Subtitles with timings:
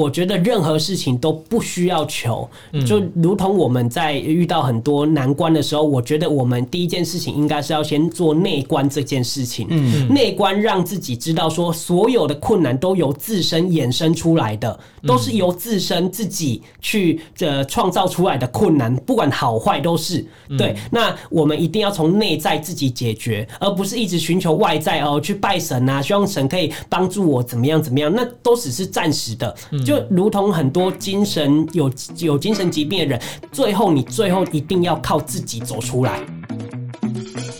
[0.00, 2.48] 我觉得任何事情都不需要求，
[2.86, 9.66] 就如同我们在遇到很多难关的时候，我觉得我们第一件事情应该是要先做内观这件事情。
[9.68, 20.24] 嗯，内观让自己知道说，所有的困难都由自身衍生出来的，都是由自身自己去呃创造出来的困难，不管好坏都是。
[20.56, 29.54] 对，那我们一定要从内在自己解决，而不是一直寻求外在哦，去拜神啊，希望神可以帮助我怎么样怎么样，那都只是暂时的。
[29.84, 36.20] 就就如同很多精神有有精神疾病的人，最后你最后一定要靠自己走出来。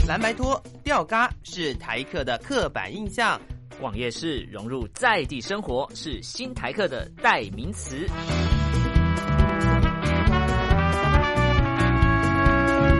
[0.07, 3.37] 蓝白拖、吊嘎是台客的刻板印象，
[3.81, 8.07] 逛夜市融入在地生活是新台客的代名词。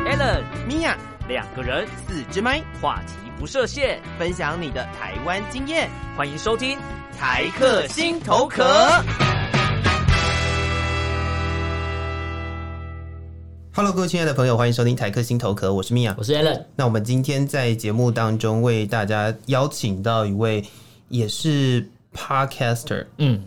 [0.09, 0.97] Allen、Mia
[1.29, 6.77] 两个人四支麦，话题不设限，分享你的台湾经验，欢迎收听
[7.21, 8.65] 台客心头壳。
[13.75, 16.63] Hello，各位亲爱的朋友，欢迎收听台客心头壳，我是米娅，我是 Allen。
[16.75, 20.65] 那我们今天在节目当中为大家邀请到一位
[21.11, 21.87] 也是
[22.17, 23.45] Podcaster，嗯，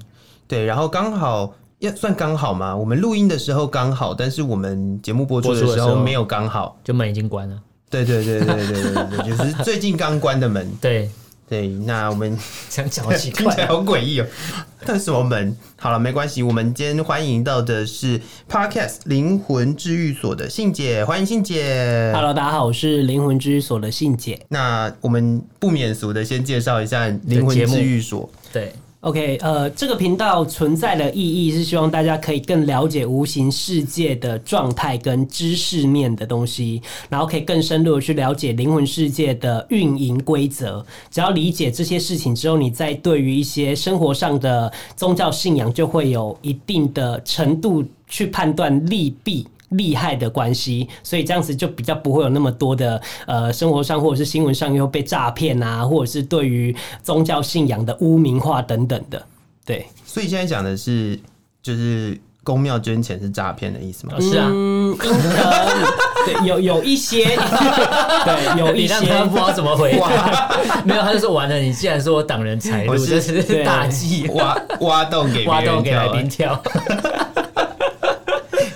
[0.47, 1.51] 对，然后刚好。
[1.79, 2.73] 要算刚好吗？
[2.73, 7.59] 我们录音的时候刚好，但是我们节目播出的时候没有刚好，就门已经关了。
[7.89, 10.71] 对对对对对对对，就是最近刚关的门。
[10.79, 11.09] 对
[11.53, 12.35] 对，那我们
[12.71, 14.25] 这样讲好奇怪， 听起来好诡异哦。
[14.83, 15.55] 但是什么门？
[15.77, 16.41] 好了，没关系。
[16.41, 22.11] 我们今天欢迎到的是 Podcast 灵魂治愈所的信姐，欢迎信姐。
[22.11, 24.43] Hello，大家好，我是灵魂治愈所的信姐。
[24.49, 28.27] 那我们不免俗的先介绍一下灵魂治愈所。
[28.51, 28.73] 对。
[29.03, 40.85] OK，呃，这个频道存在的意义是希望大家可以更了解无形世界的状态跟知识面的东西，然后可以更深入的去了解灵魂世界的运营规则。
[41.11, 49.45] 只要理解这些事情之后，你在对于一些生活上的宗教信仰就会有一定的程度去判断利弊。
[49.73, 59.23] 利害的关系，所以这样子就比较不会有那么多的呃，生活上或者是新闻上又被诈骗啊，或者是对于宗教信仰的污名化等等的。
[59.65, 61.17] 对，所以现在讲的是，
[61.61, 64.13] 就是公庙捐钱是诈骗的意思吗？
[64.19, 67.23] 是啊，嗯，对，有有一些，
[68.25, 70.51] 对，有一些他不知道怎么回答，
[70.83, 71.57] 没有，他就说完了。
[71.57, 76.61] 你既然说我挡人财路，这是大忌，挖挖洞给挖洞给来宾跳。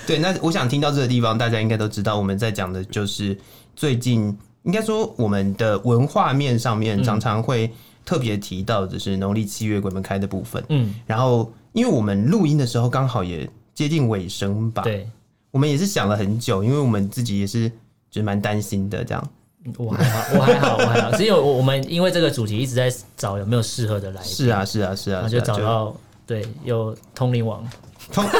[0.08, 3.36] 对，那我想听到这个地方，大家应该都知道，我们在讲的就是
[3.76, 7.70] 最近应该说我们的文化面上面常常会
[8.06, 10.64] 特别提到，就是农历七月鬼门开的部分。
[10.70, 15.06] 嗯，然后因为我们录音的时候刚好也接近尾声吧，对，
[15.50, 17.68] 我们也是想了很久，因为我们自己也是
[18.10, 19.30] 就是蛮担心的，这样。
[19.76, 24.30] 我还好，我还好，我还好，只有我们因为这个主题一直在找有没有适合的来宾。
[24.30, 25.94] 是啊，是啊，是啊，就找到
[26.26, 27.62] 对，有通灵王
[28.10, 28.24] 通。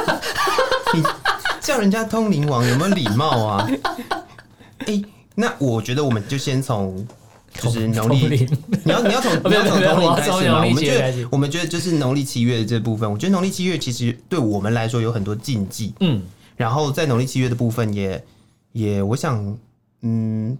[1.60, 3.68] 叫人家通灵王有没有礼貌啊？
[4.78, 5.04] 哎、欸，
[5.34, 7.06] 那我觉得我们就先从
[7.54, 8.46] 就是农历，
[8.84, 10.64] 你要你要从 你要从农历开始吗？
[10.64, 16.22] 我们觉得我们觉得就是农历七月的这部分，我觉得农历七月其实对我们来说有很多禁忌，嗯，
[16.56, 18.24] 然后在农历七月的部分也
[18.72, 19.56] 也我想，
[20.02, 20.56] 嗯，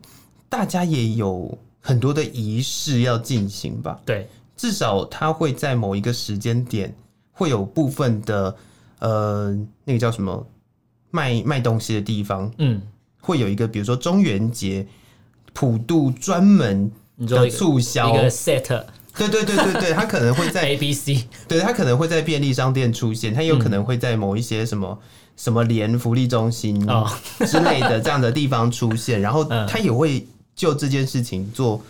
[0.49, 4.01] 大家也有很多的仪式要进行吧？
[4.05, 6.93] 对，至少他会在某一个时间点
[7.33, 8.55] 会有部分的
[8.99, 10.45] 呃，那个叫什么？
[11.11, 12.81] 卖卖东西的地方，嗯，
[13.21, 14.87] 会有一个，比如说中元节
[15.53, 16.91] 普渡专门
[17.27, 18.11] 的促销。
[18.11, 18.85] 一个 set，
[19.17, 24.99] 对对对对对，它可能会在 A B C，对，他可能会在便利商店出现，他有可能会在某一些什么
[25.37, 26.79] 什么联福利中心
[27.47, 31.83] 之类的这样的地方出现，然后他也会就这件事情做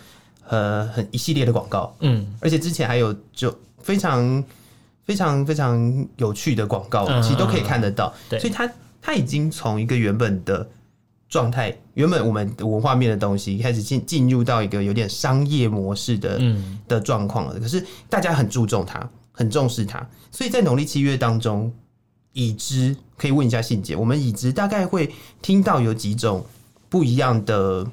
[0.47, 4.43] 呃很一系列的广告，嗯，而且之前还有就非常
[5.03, 8.67] 非常非常有趣的广告，其实都可以看得到，所以它。
[9.01, 10.69] 它已经从一个原本的
[11.27, 17.59] 状态，原本我们文化面的东西，开始进进入到一个有点商业模式的、嗯、的状况了。
[17.59, 21.71] 可是大家很注重它，很重视它，所以在农历七月当中，
[22.33, 25.09] 已知可以问一下信姐，我们已知大概会
[25.41, 26.45] 听到有几种
[26.89, 27.85] 不一样的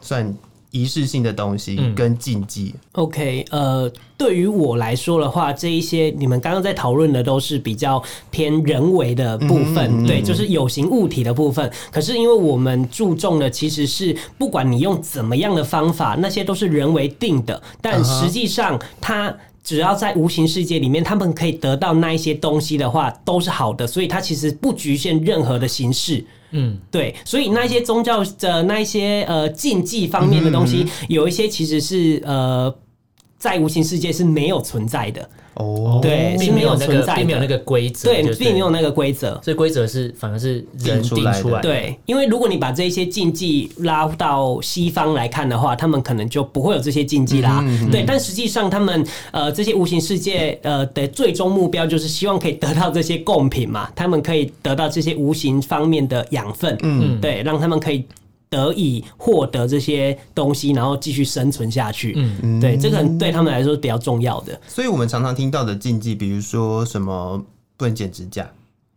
[0.00, 0.34] 算。
[0.72, 2.74] 仪式性的东西跟禁忌。
[2.74, 11.70] 嗯、OK，呃，对于我来说的话，这一些你们刚刚在讨论的都是比较偏人为的部分，嗯嗯、对，就是有形物体的部分。
[11.92, 17.62] 可是因为我们注重的其实是，不管你用怎么样的方法，那些都是人为定的。
[17.80, 23.86] 但实际上，它只要在无形世界里面，他们可以得到那一些东西的话，都是好的。
[23.86, 26.24] 所以它其实不局限任何的形式。
[26.50, 32.74] 嗯，对，所以那一些宗教的那一些呃禁忌方面的东西，嗯嗯、有一些其实是呃
[33.42, 35.28] 在无形世界是没有存在的。
[35.54, 41.60] 哦，对，并没有那个，并没有那个规则，对，并没有那个规则，所以规则是反而是人定出来的。
[41.60, 47.58] 对，因为如果你把这些禁忌拉到西方来看的话，他们可能就不会有这些禁忌啦。
[47.62, 58.06] 嗯嗯嗯对，但实际上他们呃这些无形世界呃的最终目标就是希望可以得到这些贡品嘛，他们可以得到这些无形方面的养分，嗯，对，让他们可以。
[58.52, 62.12] 得以获得这些东西，然后继续生存下去。
[62.16, 64.60] 嗯，对，这个可能对他们来说是比较重要的。
[64.68, 67.42] 所以我们常常听到的禁忌，比如说什么
[67.78, 68.46] 不能剪指甲，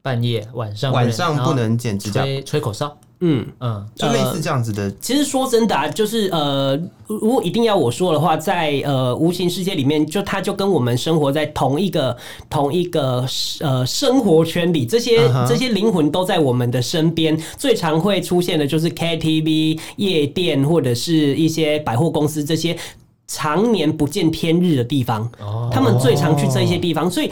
[0.02, 2.98] 半夜晚上晚上不能剪指甲，吹吹口哨。
[3.22, 4.84] 嗯嗯，就类似这样子的。
[4.84, 6.78] 呃、其实说真的啊，就是呃，
[7.08, 12.16] 如果一定要我说的话，在呃无形世界里面，就它就跟我们生活在同一个
[12.50, 13.26] 同一个
[13.62, 15.48] 呃生活圈里，这些、uh huh.
[15.48, 17.38] 这些灵魂都在我们的身边。
[17.58, 22.78] 最常会出现的就是 KTV、夜店或者是一些百货公司这些
[23.28, 25.24] 常年不见天日的地方。
[25.40, 27.32] 哦，他们最常去这些地方，所以。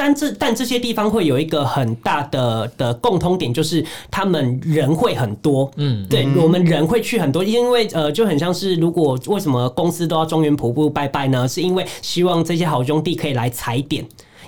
[0.00, 5.70] 但这但这些地方会有一个很大的的共通点，就是他们人会很多。
[5.76, 11.46] 嗯，对，我们人会去很多，因为呃，就很像是如果为什么公司都要中原瀑布拜拜呢？
[11.46, 14.02] 是因为希望这些好兄弟可以来踩点，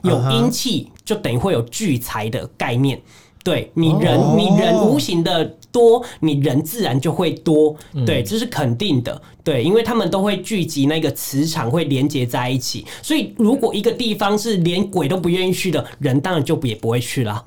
[0.05, 2.99] 有阴气就等于会有聚财的概念。
[3.44, 7.77] 对你人，你人无形的多，你人自然就会多。
[8.06, 9.21] 对，这是肯定的。
[9.43, 12.87] 对，因为他们都会聚集，那个磁场会连接在一起。
[13.03, 17.44] 所以，如果一个地方是连鬼都不愿意去的，人当然就也不会去了。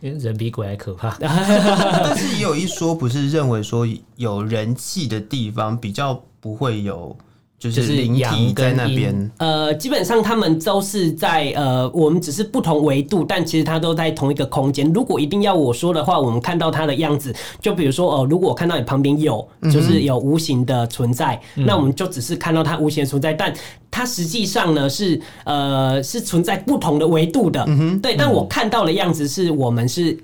[0.00, 1.16] 因为人比鬼还可怕。
[1.20, 3.86] 但是也有一说，不是认为说
[4.16, 7.16] 有人气的地方比较不会有。
[7.58, 14.88] 就是灵体在那边，呃，基本上他们都是在呃，我们只是不同维度，但其实它都在同一个空间。
[14.92, 23.52] 如果一定要我说的话，我们看到它的样子，就比如说哦、呃，如果我看到你旁边有，就是有无形的存在，嗯、那我们就只是看到它无形的存在，但
[23.90, 28.14] 它实际上呢是呃是存在不同的维度的，嗯、对。
[28.16, 30.16] 但我看到的样子是我们是。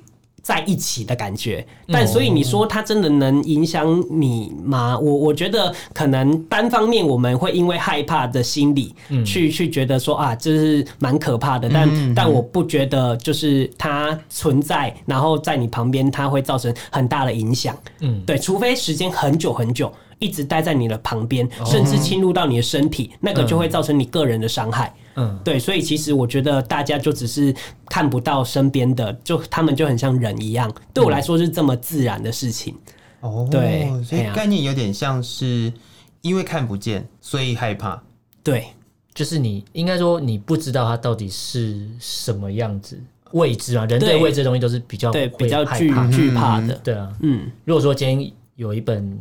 [0.45, 4.97] 在一起的感觉，但所以你说它真的能影响你吗？
[4.99, 8.95] 我我觉得可能单方面我们会因为害怕的心理
[9.25, 11.71] 去去觉得说啊，这是蛮可怕的。
[11.73, 17.75] 但但我不觉得就是它存在，然后在你旁边它会造成很大的影响。
[18.01, 24.93] 嗯，对，除非时间很久很久一直待在你的旁边，甚至侵入到你的身体，那个就会造成你个人的伤害。
[25.17, 27.55] 嗯，对，所以其实我觉得大家就只是
[27.87, 30.73] 看不到身边的，就他们就很像人一样。
[30.93, 32.77] 对我来说是这么自然的事情。
[33.21, 35.73] 哦，对，所以概念有点像是
[36.21, 38.03] 因为看不见，所以害怕。
[38.43, 38.67] 对，
[39.15, 43.01] 就是你应该说你不知道它到底是什么样子，
[43.33, 46.75] 未知啊，人对未知的东西都是比较对比较惧惧怕的。
[46.85, 49.19] 对啊，嗯，如果说今天有一本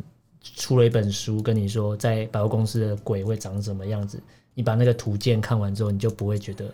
[0.56, 4.22] 出了一本书，跟你说在百货公司的鬼会长什么样子。
[4.54, 6.72] 你把那个图鉴看完之后，你就不会觉得。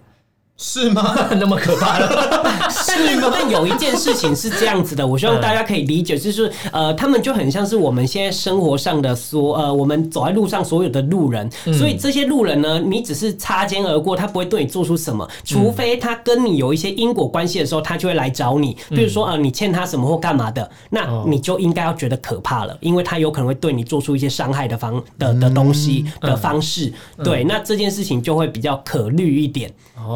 [0.62, 1.16] 是吗？
[1.40, 2.68] 那么可怕了？
[2.86, 18.76] 但但有一件事情是这样子的，我希望大家可以理解，就是呃，他们就很像是我们现在生活上的所呃，我们走在路上所有的路人，所以这些路人呢，你只是擦肩而过，他不会对你做出什么，除非他跟你有一些因果关系的时候，他就会来找你。
[18.90, 26.92] 比如说呃，你欠他什么或干嘛的，那你就应该要觉得可怕了，因为他有可能会对你做出一些伤害的方的的东西的方式。
[27.24, 29.72] 对，那这件事情就会比较可虑一点。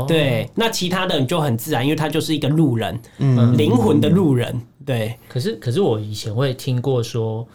[0.08, 4.58] 对，那其他的你就很自然，因为他就是一个路人，嗯，灵魂的路人。
[4.86, 7.46] 对，可是可是我以前会听过说，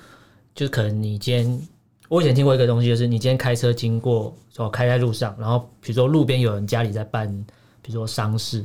[0.53, 1.67] 就可能你今天，
[2.07, 7.27] 我以前听过一个东西，就是你今天开车经过，哦，开在路上，然后比如说路边有人家里在办，
[7.81, 8.59] 比如说丧事，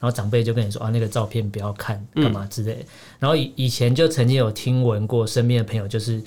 [0.00, 2.80] 然后长辈就跟你说啊，那个照片不要看，干嘛之类的。
[2.80, 2.86] 嗯、
[3.20, 6.22] 然后以以前就曾经有听闻过身边的朋友，就是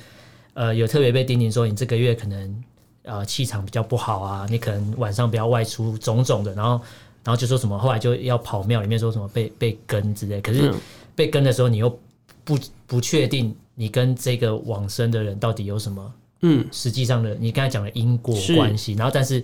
[0.53, 2.63] 呃，有特别被叮咛说，你这个月可能。
[3.03, 6.79] 呃，气场比较不好啊，你可能晚上不要外出，种种的，然后，
[7.23, 10.73] 然后就说什么，后来就要跑庙里面说什么被被跟之类，可是
[11.15, 11.89] 被跟的时候，你又
[12.43, 19.43] 不不确定你跟这个往生的人到底有什么，嗯，实际上的你刚才讲的因果关系，然后但是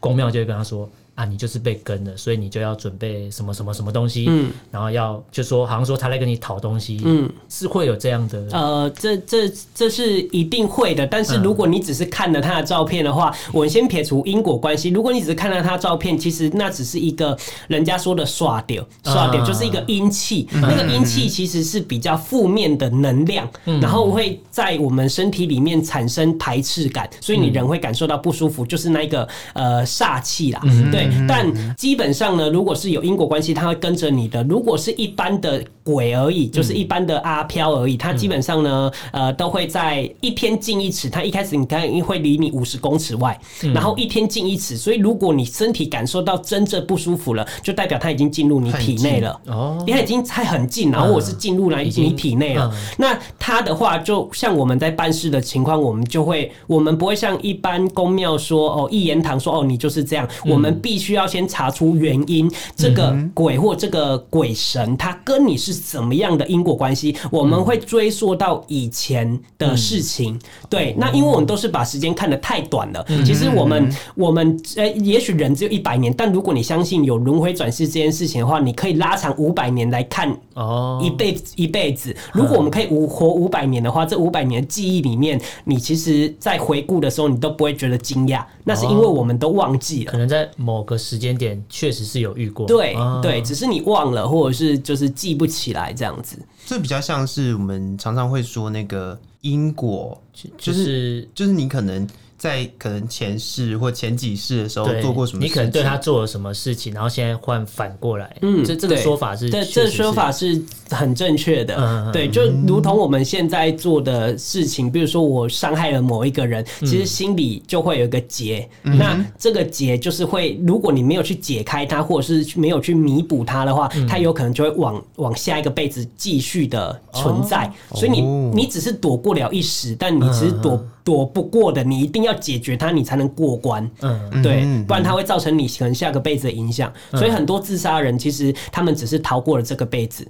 [0.00, 0.88] 公庙就会跟他说。
[1.16, 11.06] 啊，你就是被跟了，所以你就要准备什么什么什么东西，嗯，然后要就说好像说他来跟你讨东西，嗯，是会有这样的，呃，这这这是一定会的。
[11.06, 14.90] 但是如果你只是看了他的照片的话，嗯、我们先撇除因果关系。
[14.90, 17.34] 如果你只是看了他的照片，其实那只是一个
[17.68, 31.05] 人家说的刷掉，刷掉就是一个阴气，嗯、那个阴气其实是比较负面的能量，嗯、然后会在我们身体里面产生排斥感，所以你人会感受到不舒服，就是那一个呃煞气啦，嗯、对。
[31.08, 34.42] 对，但基本上呢，如果是有因果关系，它会跟着你的。
[34.44, 41.08] 如果是一般的鬼而已，就是一般的阿飘而已，它基本上呢，呃，都会在一天进一尺。
[41.08, 43.38] 它一开始你看会离你五十公尺外，
[43.72, 44.76] 然后一天进一尺。
[44.76, 49.40] 所以如果你身体感受到真正不舒服了，就代表它已经进入你体内了。
[49.46, 52.72] 哦，它已经在很近，然后我是进入来你体内了。
[52.96, 60.28] 那它的话，就像我们在办事的情况，我们就会，我们不会像一般公庙说哦，一言堂说哦，你就是这样。
[60.44, 67.16] 我们必须要先查出原因，这个鬼或这个鬼神，他跟你是怎么样的因果关系？
[67.30, 70.38] 我们会追溯到以前的事情。
[70.68, 73.04] 对，那因为我们都是把时间看得太短了。
[73.24, 82.14] 其实我们我们呃，也许人只有一百年，但如果你相信有轮回转世这件事情的话，你可以拉长五百年来看哦，一辈子一辈子。
[82.32, 88.44] 如果我们可以五活五百年的话，这五百年的记忆里面，你其实在回顾的时候，你都不会觉得惊讶。
[88.64, 92.66] 那是因为我们都忘记了，可能在某个时间点确实是有遇过。
[92.66, 96.38] 对对，只是你忘了，或者是就是记不起来这样子。
[96.64, 100.18] 这比较像是我们常常会说那个因果，
[100.56, 102.08] 就是就是你可能。
[102.38, 105.50] 在可能前世或前几世的时候做过什么事情？
[105.50, 110.62] 你可能对他做了什么事情，然后现在换反过来，嗯，这这个说法是，对，这个说法是。
[110.88, 128.20] 很正确的，嗯，对，就如同我们现在做的事情，比如说我伤害了某一个人，其实心里就会有一个结，那这个结就是会，如果你没有去解开它，或者是没有去弥补它的话，它有可能就会往往下一个辈子继续的存在，所以你
[128.54, 130.80] 你只是躲过了一时，但你只是躲。
[131.06, 133.88] 躲不过的，你一定要解决它，你才能过关。
[134.00, 136.92] 嗯，对，不然它会造成你可能下个辈子的影响。
[137.12, 140.26] 所以很多自杀人其实他们只是逃过了这个辈子，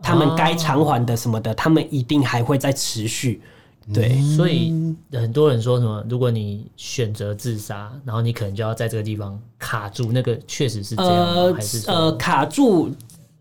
[0.00, 3.42] 他们该偿还的什么的，他们一定还会再持续。
[3.92, 4.72] 对，所以
[5.12, 12.90] 很多人说什么，如果你选择自杀，然后你可能就要在这个地方卡住，那个确实是这样，呃，还是呃卡住？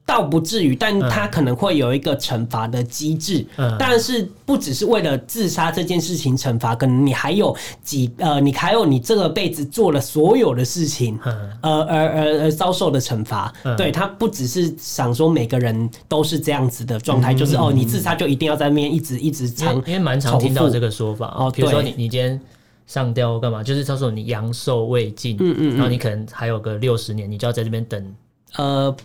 [0.05, 13.51] 倒不至于，但他可能会有一个惩罚的机制，嗯、但是不只是为了自杀这件事情惩罚，可能你还有几呃，你还有你这个辈子做了所有的事情，呃、嗯，而而而遭受的惩罚。
[13.63, 21.51] 嗯、对，他不只是想说每个人都是这样子的状态，嗯、就是哦，你自杀就一定要在那边一直一直长，因为蛮常听到这个说法哦。
[21.51, 22.39] 比如说你你今天
[22.85, 23.63] 上吊干嘛？
[23.63, 28.15] 就是他说你阳寿未尽，嗯嗯，然后你可能还有个六十年，你就要在这边等，
[28.57, 28.95] 呃。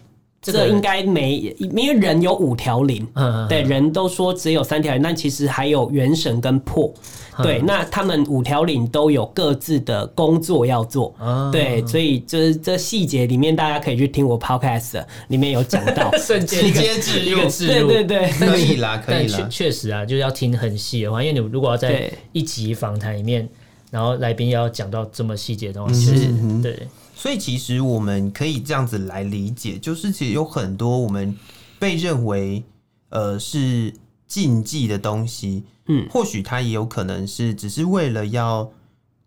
[0.42, 6.90] 这个应该没，因为人有五条灵，嗯、对，人都说只有三条灵，但其实还有元神跟魄，
[7.36, 23.46] 嗯、对，那他们五条灵都有各自的工作要做，嗯、对，所以就是这细节里面大家可以去听我 podcast 里面有讲到， 瞬间一个一个置入，对对对，可以啦，可以啦，确确实啊，就是要听很细的话，因为你如果要在一集访谈里面，
[23.90, 26.88] 然后来宾要讲到这么细节的东西，嗯、对。
[27.14, 31.36] 所以其实我们可以这样子来理解，就是其实有很多我们
[31.78, 32.62] 被认为
[33.10, 33.92] 呃是
[34.26, 38.70] 禁忌的东西，嗯，或许它也有可能是只是为了要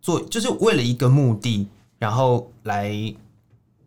[0.01, 1.67] 做，就是为了一个目的，
[1.99, 2.91] 然后来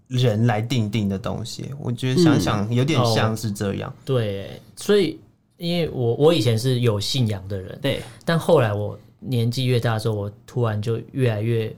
[0.06, 1.64] 人来定定的东西。
[1.80, 3.90] 我觉得想想有点像是这样。
[3.90, 5.18] 嗯哦、对，所以
[5.56, 8.97] 因为我我以前是有信仰的人，对，但后来我
[9.28, 11.75] 年纪越大的时候，我突然就越来越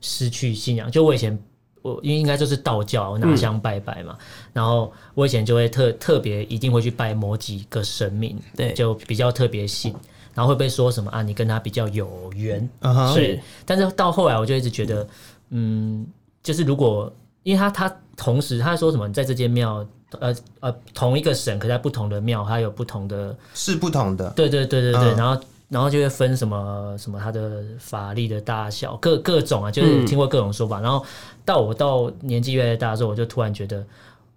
[0.00, 0.90] 失去信仰。
[0.90, 1.38] 就我以前。
[1.82, 4.14] 我因为应该就是道教，我拿香拜拜嘛。
[4.20, 9.94] 嗯、然后我以前就会特特别一定会去拜某几个神明，对，就比较特别信。
[10.34, 11.22] 然后会被说什么啊？
[11.22, 12.68] 你跟他比较有缘，
[13.14, 13.40] 是。
[13.64, 15.08] 但是到后来，我就一直觉得，
[15.48, 16.06] 嗯，
[16.42, 17.10] 就是如果
[17.44, 19.82] 因为他他同时他说什么，你在这间庙，
[20.18, 24.28] 呃呃，同一个神，可在不同的庙，它有不同的，是不同的。
[24.36, 25.42] 对对对对对，嗯、然后。
[25.70, 30.80] 然后就会分什么什么他的法力的大小，各各种啊，就是听过各种说法。
[30.80, 31.06] 嗯、然后
[31.44, 33.86] 到我到年纪越来越大的时候，我就突然觉得，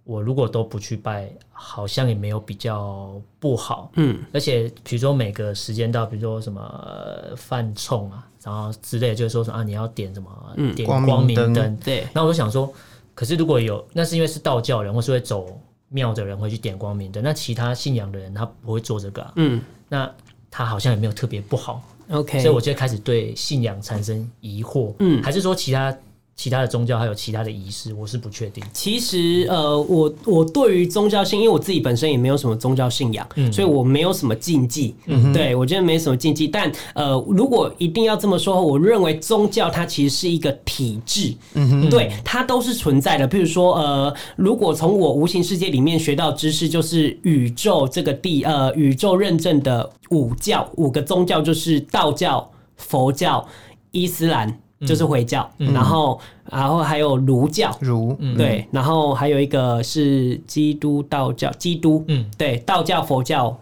[0.04, 3.90] 我如果都不去拜，好像也没有比较不好。
[3.96, 6.62] 嗯，而且比如说每个时间到，比如说什么
[7.36, 10.30] 犯冲啊，然后之类，就是说什么啊，你要点什么
[10.76, 11.76] 点光明灯。
[11.78, 12.06] 对。
[12.12, 12.72] 那我就想说，
[13.12, 19.32] 可是如果有，那是因为是道教人或是会走庙的人会去点光明灯，那其他信仰的人他不会做这个啊。
[19.34, 20.08] 嗯，那。
[20.56, 25.92] 他好像也没有特别不好，OK，所以我就开始对信仰产生疑惑，嗯，还是说其他？
[26.36, 28.62] 其他的宗教还有其他的仪式，我是不确定。
[28.72, 34.94] 其实，呃，我我对于宗教性，因为我自己本身也没有什么宗教信仰，嗯、所以我没有什么禁忌。
[35.06, 36.48] 嗯、哼对我觉得没什么禁忌。
[36.48, 43.28] 但呃，如果一定要这么说，我认为宗教它其实是一个体制，嗯哼，对，它都是存在的。
[43.28, 53.46] 譬如说，呃，如果从我无形世界里面学到知识，就是宇宙这个地，呃，宇宙认证的五教，五个宗教就是道教、佛教、
[53.92, 54.60] 伊斯兰。
[54.86, 63.56] 就是回教，然后然后还有儒教，儒对，然后还有一个是基督道教，基督，嗯，对，道教、佛教，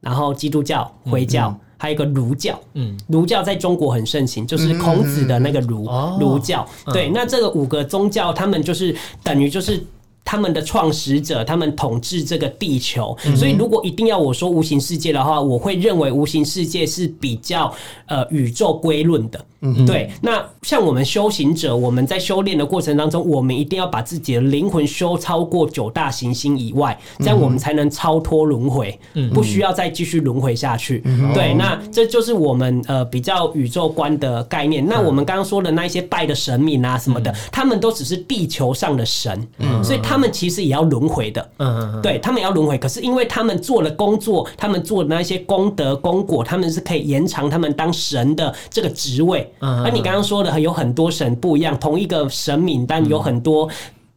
[0.00, 5.88] 然后基督教、回教，还有一个儒教，嗯，儒教在中国很盛行，就是孔子的那个儒
[6.18, 9.84] 儒教，对，那这个五个宗教，他们就是等于就是。
[10.22, 17.72] 他们的创始者，他们统治这个地球，所以如果一定要我说无形世界的话，我会认为无形世界是比较
[18.06, 19.44] 呃宇宙归论的。
[19.62, 20.10] 嗯，对。
[20.22, 28.98] 那像我们修行者，我们在修炼的过程当中，我们一定要把自己的灵魂修超过九大行星以外，这样我们才能超脱轮回，
[29.34, 31.02] 不需要再继续轮回下去。
[31.34, 34.84] 对，那这就是我们呃比较宇宙观的概念。
[34.86, 41.50] 那我们刚刚说的那一些拜的神明啊什么的，他们都只是地球上的神，嗯所以他们其实也要轮回的。
[41.58, 49.49] 嗯，对，他们也要轮回，可是因为他们做了工作，他们做的那些功德功果，他们是可以延长他们当神的这个职位。
[49.58, 53.68] 而、啊、你刚刚说的有很多神不一样，同一个神明，但有很多、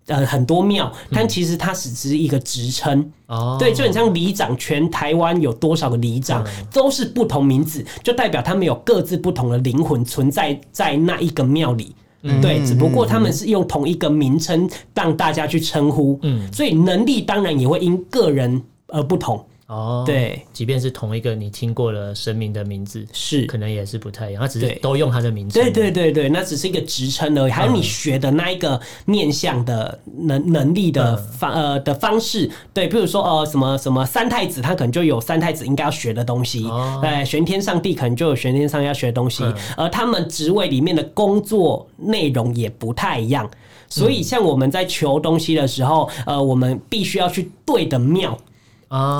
[0.08, 3.12] 嗯、呃很多庙，但其实它只是一个职称。
[3.28, 11.96] 哦，对，就很像里长，全台湾有多少个里长，嗯、都是不同名字，就代表他们有各自不同的灵魂存在在那一个庙里。
[12.22, 16.18] 嗯，对，只不过他们是用同一个名称让大家去称呼。
[16.22, 19.44] 嗯，所以能力当然也会因个人而不同。
[19.68, 23.46] 哦，对，即便是同一个你听过了神明的名字，是。
[23.46, 25.58] 可能也是不太一样，他只是都用他的名字。
[25.58, 27.52] 对对对对，那只是一个职称而已。
[27.52, 37.00] 还有你学的那一个面向的能能力的方呃的方式，对，比如说呃什么什么三太子，他可能就有三太子应该要学的东西，哦。
[37.02, 39.44] 对，玄天上帝可能就有玄天上要学的东西，
[39.78, 43.50] 而他们职位里面的工作内容也不太一样，
[43.88, 48.38] 所以像我们在求东西的时候，呃，我们必须要去对的庙。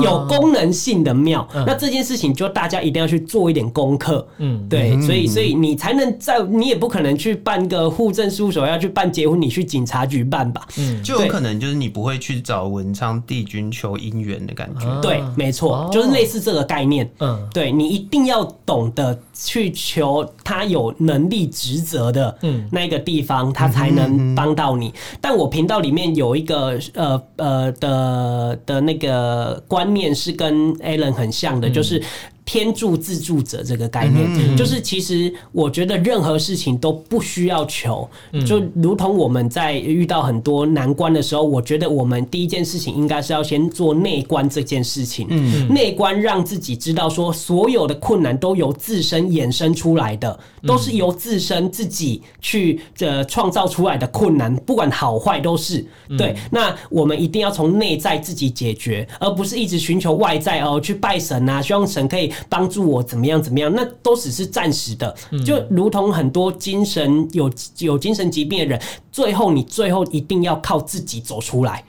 [0.02, 4.28] 有功能性的庙，嗯、那这件事情就大家一定要去做一点功课。
[4.38, 10.68] 嗯，对，所以所以你才能在，你也不可能去办个户政事务所要去办结婚，你去警察局办吧？
[10.78, 14.88] 嗯，就有可能就是你不会去找文昌帝君求姻缘的感觉。
[14.88, 17.10] 啊、对，没错，就是类似这个概念。
[17.20, 24.94] 嗯，对，你一定要懂得去求他有能力职责的嗯那个地方，他才能帮到你。
[25.20, 29.63] 但我频道里面有一个呃呃的的那个。
[29.68, 32.02] 观念是跟 Alan 很像的，就是。
[32.46, 45.28] 天助自助者这个概念，嗯嗯、就是其实我觉得任何事情都不需要求，嗯、就如同我们在遇到很多难关的时候，我觉得我们第一件事情应该是要先做内观这件事情。
[45.30, 55.86] 嗯，内观让自己知道说，所有的困难都由自身衍生出来的，都是由自身自己去呃创造出来的困难，不管好坏都是
[56.18, 56.36] 对。
[56.52, 62.33] 那我们一定要从内在自己解决，而不是一直寻求外在哦，去拜神啊，希望神可以。
[62.50, 63.42] 帮助我怎么样？
[63.42, 63.74] 怎么样？
[63.76, 65.16] 那都只是暂时的，
[65.46, 71.84] 就如同很多精神有有精神疾病的人，最后你最后一定要靠自己走出来，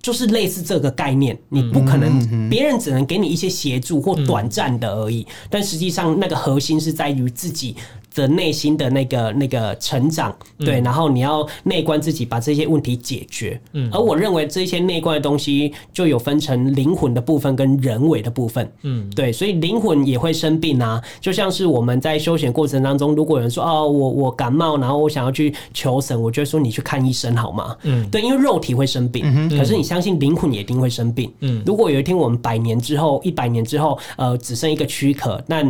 [0.00, 1.38] 就是类似这个概念。
[1.48, 7.76] 你不可能，别人只能给你一些协助或短暂的而已，但实际上那个核心是在于自己。
[8.14, 13.60] 的内心的那个那个成长，对，然后你要内观自己，把这些问题解决。
[13.72, 18.70] 嗯，而我认为这些内观的东西就有分成灵魂的部分跟人为的部分。
[18.82, 27.76] 嗯，对，所以灵魂也会生病啊，就像是我们在休闲过程当中，如果有人说哦，我我感冒，然后我想要去求神，我就说你去看医生好吗？
[27.82, 31.32] 嗯，对，因为肉体会生病，可是你相信灵魂也一定会生病。
[31.40, 35.64] 嗯，如果有一天我们百年之后、一百年之后，呃，只剩一个躯壳，那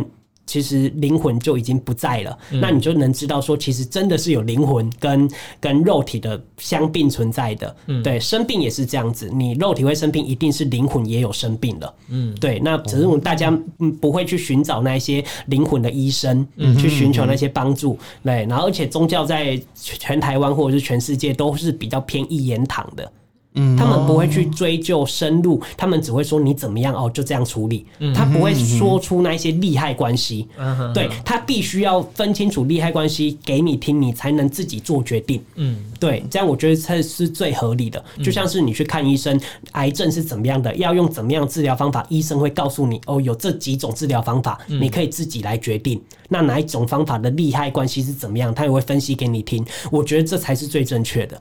[0.45, 5.29] 其实灵魂就已经不在了，嗯、那你就能知道说，其实真的是有灵魂跟
[5.59, 7.75] 跟肉体的相并存在的。
[7.87, 11.93] 嗯，对，生病也是这样子，你肉体会生病，一定是灵魂也有生病了。
[12.09, 13.57] 嗯，对，那只是大家
[14.01, 17.97] 不会去寻找那些灵魂的医生，嗯，去寻求那些帮助。
[18.23, 23.11] 对，然后而且宗教在全台湾或者是全世界都是比较偏一言堂的。
[23.55, 27.85] 嗯，他们不会去追究深入，他们只会说你怎么样哦，就这样处理。
[28.15, 30.47] 他不会说出那些利害关系，
[30.93, 35.41] 对，他必须要分清楚利害关系给你听，你才能自己做决定。
[35.55, 38.03] 嗯，对，这样我觉得才是最合理的。
[38.23, 39.39] 就像是你去看医生，
[39.73, 46.01] 癌症是怎么样的，要用怎么样治疗方法，医生会告诉你哦，有这几种治疗方法，你可以自己来决定。
[46.29, 49.63] 那哪一种方法的利害关系是怎么样，他也会分析给你听。
[49.91, 51.39] 我觉得这才是最正确的。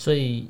[0.00, 0.46] 所以，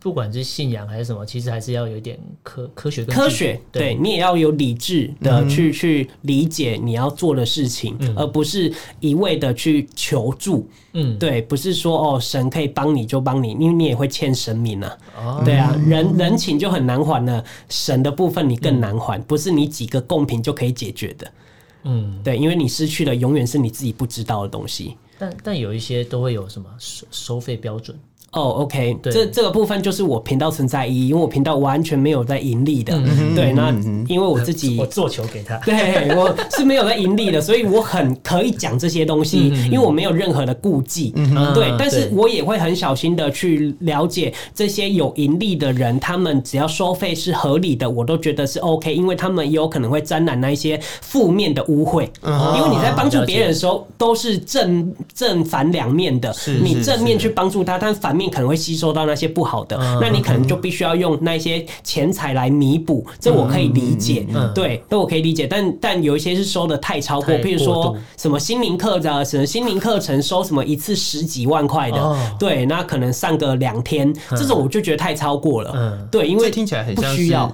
[0.00, 3.04] 不管是信仰还是什么，其实还是要有一点科科学。
[3.04, 10.66] 科学，对，对你也要有理智的去、嗯、去理解你要做的事情，嗯、而不是一味的去求助。
[10.94, 14.98] 嗯，对，不是说哦，神可以帮你就帮你，因为你也会欠神明啊。
[15.14, 21.32] 哦、对啊，人人情就很难还了，神的部分你更难还，嗯、不是你几个贡品就可以解决的。
[21.82, 24.96] 嗯，对，因为你失去的永远是你自己不知道的东西。
[25.18, 27.94] 但但有一些都会有什么收收费标准。
[28.36, 29.10] 哦、oh，OK，对。
[29.10, 32.92] 这这个部分就是我频道存在意义，因为我频道完全没有在盈利的。
[32.94, 33.74] 嗯、对，那
[34.08, 41.14] 因为我自己我做球给他， 对，我是没有在盈利的，所以我很可以讲这些东西，嗯、因为我没有任何的顾忌。
[41.16, 52.06] 嗯、对，但是我也会很小心的去了解这些有盈利的人，他们只要收费是合理的，我都觉得是 OK，因为他们也有可能会沾染那一些负面的污秽。
[52.20, 58.25] 嗯、因为你在帮助别人的时候，都是正正反两面的，是是是你正面去帮助他，但反面。
[58.30, 65.46] 可能会吸收到那些不好的，嗯、那你可能就必须要用那些钱财来弥补，这我可以理解，嗯、对，这我可以理解。
[65.46, 75.72] 但但有一些是收的太超过，过譬如说什么心灵课的，什么心灵课程收什么一次十几万块的，哦、对，那可能上个两天，嗯、这种我就觉得太超过了。
[75.74, 77.50] 嗯，对，因为听起来很不需要。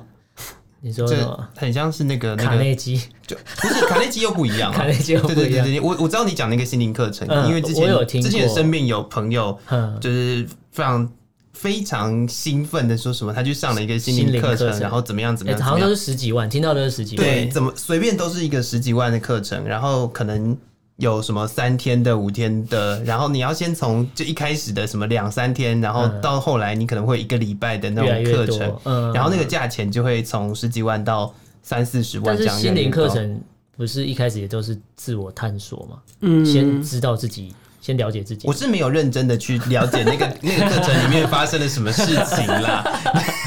[0.84, 1.06] 你说
[1.56, 5.36] 很像是那个卡内基， 就不是卡内基又不一样， 卡内基又不一样。
[5.36, 9.56] 对对对对，我我知道你讲那个心灵课程，因为之前有听之前身边有朋友，
[10.00, 11.12] 就是非常
[11.52, 20.56] 非常兴奋的说什么，他去上了一个心灵课程，然后怎么样怎么样，好像都是十几万，听到都是十几万，对，怎么随便都是一个十几万的课程，然后可能。
[20.96, 32.54] 有什么三天的、五天的，然后你要先从就一开始的什么两三天，然后到后来你可能会一个礼拜的那种课程，嗯、然后那个价钱就会从十几万到三四十万这样。
[32.54, 33.40] 但是心灵课程
[33.76, 35.96] 不是一开始也都是自我探索嘛？
[36.20, 38.46] 嗯，先知道自己，先了解自己。
[38.46, 42.84] 我是没有认真的去了解那个 那个课程里面发生了什么事情啦，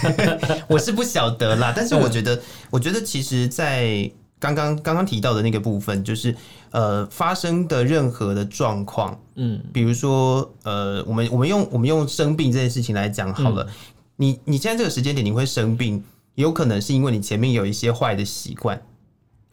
[0.67, 1.71] 我是不晓得啦。
[1.73, 6.36] 但是我觉得，我觉得其实，在刚刚刚刚提到的那个部分，就是
[6.71, 13.69] 呃发生的任何的状况，嗯，比如说呃，我们我们用我们用生病这件事情来讲好了，嗯、
[14.17, 16.04] 你你现在这个时间点你会生病，
[16.36, 18.80] 有可能是因为你前面有一些坏的习惯。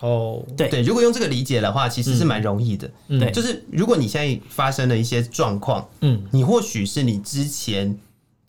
[0.01, 0.69] 哦，对。
[0.69, 2.91] 对，如果用这个理解的话，其实是蛮容易的。
[3.07, 7.97] 嗯，对，就是如果你现在发生了一些状况，嗯，你或许是你之前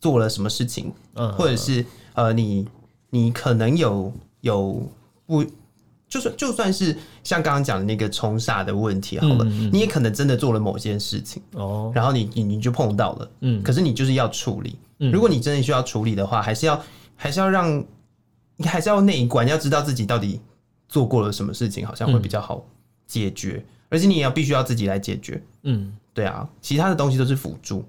[0.00, 2.66] 做了什么事情，嗯，或者是呃，你
[3.10, 4.82] 你可能有有
[5.26, 5.44] 不。
[6.08, 14.78] 就算就算是像刚刚讲的那个冲煞的问题好了，嗯嗯、你也可能真的做了某件事情哦，然后你你你就碰到了，嗯，可是你就是要处理。
[15.00, 16.80] 嗯、如果你真的需要处理的话，还是要
[17.16, 17.84] 还是要让
[18.56, 20.40] 你还是要那一关，要知道自己到底
[20.88, 22.64] 做过了什么事情，好像会比较好
[23.08, 23.54] 解决。
[23.56, 25.42] 嗯、而且你也要必须要自己来解决。
[25.64, 27.84] 嗯，对啊，其他的东西都是辅助。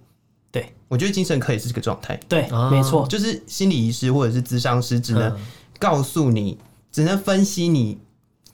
[0.52, 2.20] 对，我觉得精神科也是这个状态。
[2.28, 5.38] 对，没错，就是心理医师或者是咨商师只能
[5.78, 6.58] 告诉你，
[6.92, 8.00] 只能分析你。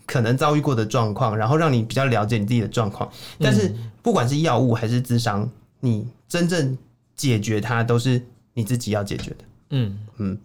[0.05, 3.09] 可能遭遇过的状况，然后让你比较了解你自己的状况。
[3.39, 6.77] 但是不管是药物还是智商，你真正
[7.15, 8.21] 解决它都是
[8.53, 9.37] 你自己要解决的。
[9.69, 10.37] 嗯嗯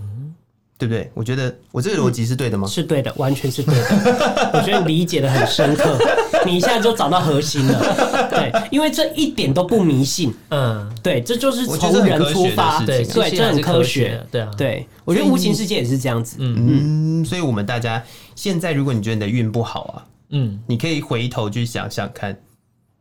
[0.00, 0.34] 嗯，
[0.78, 1.10] 对不对？
[1.12, 2.66] 我觉得我这个逻辑是对的吗？
[2.66, 4.50] 是对的，完全是对的。
[4.54, 5.98] 我觉得理解的很深刻，
[6.46, 8.28] 你一下就找到核心了。
[8.30, 10.32] 对，因为这一点都不迷信。
[10.48, 12.82] 嗯，对，这就是从人出发。
[12.86, 14.24] 对对，这很科学。
[14.30, 16.36] 对啊，对，我觉得无形世界也是这样子。
[16.38, 18.02] 嗯嗯，所以我们大家。
[18.40, 22.34] 现在，如果你觉得你的运不好啊，嗯，你可以回头去想想看，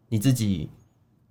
[0.10, 0.69] 你自己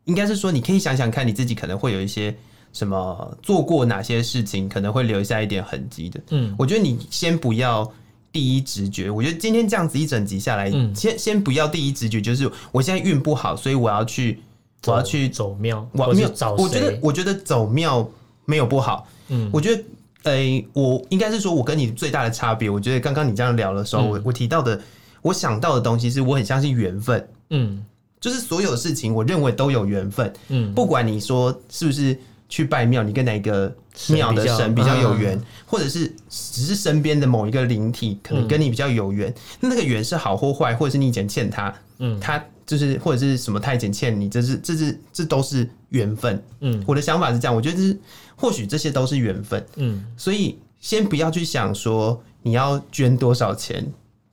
[0.05, 2.35] 应该是说，你可以想想看你自己可能会有一些
[2.73, 6.19] 什么做过哪些事情，可能会留下一点痕迹的。
[6.31, 7.87] 嗯，我觉得你先不要
[8.33, 14.41] 第一直觉，我觉得今天这样子一整集下来，嗯，先先不要第一直觉，就是我现在运不好，所以我要去，
[14.87, 16.55] 我要去走庙，我没有找。
[16.55, 18.11] 我觉得，我觉得走庙
[18.47, 19.07] 没有不好。
[19.29, 19.85] 嗯，我觉得。
[20.25, 24.81] 诶、欸，我应该是说，我跟你最大的差别，我觉得刚刚你这样聊的时候，嗯、我我提到的，
[25.23, 27.85] 我想到的东西是我很相信缘分，嗯，
[28.21, 33.75] 就是所有事情，我认为都有缘分，嗯，不管你说是不是去拜庙，你跟哪个
[34.09, 47.99] 庙的神比较有缘，嗯、或者是只是身边的某一个灵体可能跟你比较有缘，嗯、那个缘是好或坏，或者是你以前欠他，嗯，他就是或者是什么他以前欠你，这是这是这都是缘分，嗯，我的想法是这样，我觉得是。
[48.41, 53.85] 或许这些都是缘分，嗯，所以先不要去想说你要捐多少钱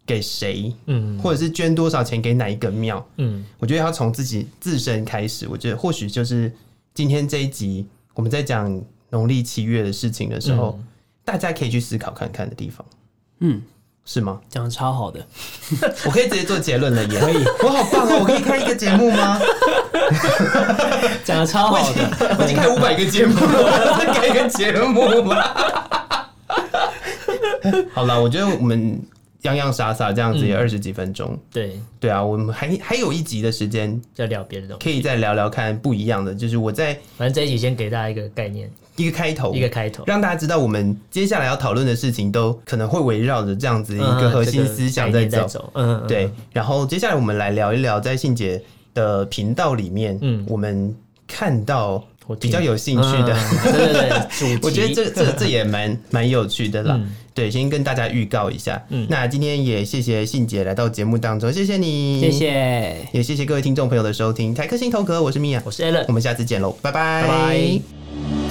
[0.06, 5.48] 给谁，嗯，或者是捐多少钱给哪一个庙，嗯，我觉得要从自己自身开始。
[5.50, 6.54] 我觉得或许就是
[6.94, 8.80] 今天这一集我们在讲
[9.16, 10.86] 农历七月的事情的时候，嗯，
[11.24, 12.86] 大家可以去思考看看的地方，
[13.40, 13.62] 嗯。
[14.08, 14.40] 是吗？
[14.50, 15.20] 讲的超好的，
[16.06, 17.18] 我可以直接做结论了耶！
[17.20, 18.20] 可以，我好棒哦！
[18.20, 19.40] 我可以开一个节目吗？
[21.26, 25.36] 讲的超好的，我已经开五百个节目了，我再开一个节目吗？
[27.96, 29.02] 好了，我觉得我们。
[29.46, 31.80] 洋洋洒洒这样子也二十几分钟，对。
[32.00, 36.36] 对啊，我们还还有一集的时间再聊别的东西，可以再聊聊看不一样的。
[36.36, 45.72] 就是我在反正这一集先给大家一个概念，一个开头，一个开头，让大家知道我们接下来要讨论的事情都可能会围绕着这样子一个核心思想在走。
[45.74, 46.30] 嗯，对。
[46.52, 48.62] 然后接下来我们来聊一聊，在信姐
[48.94, 50.96] 的频道里面，嗯，我们
[51.28, 52.04] 看到
[52.40, 54.10] 比较有兴趣的，嗯、对对
[54.40, 56.96] 对， 我觉得这这这也蛮 蛮有趣的啦。
[56.98, 58.82] 嗯、对，先跟大家预告一下。
[58.90, 64.54] 嗯，那今天也谢谢信姐来到节目当中，谢谢你，谢谢，也谢谢各位听众朋友的收听。
[64.54, 67.24] 台客心头壳，我是米娅，我是 Allen，我们下次见喽，拜拜。
[67.24, 68.45] 拜拜。